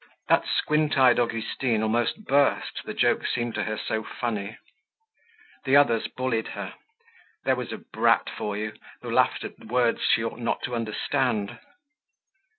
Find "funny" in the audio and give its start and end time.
4.03-4.57